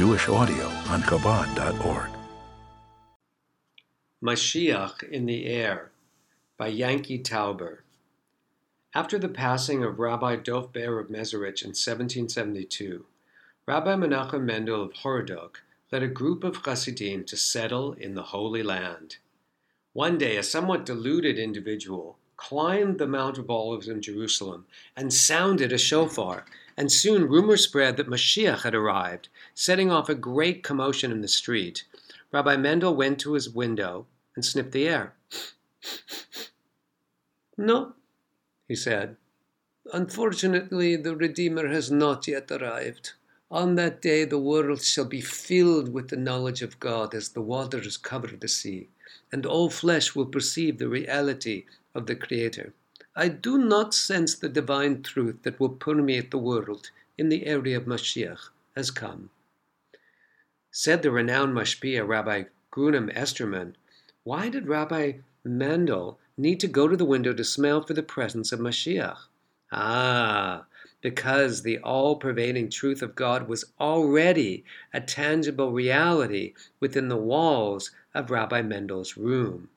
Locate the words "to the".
66.86-67.04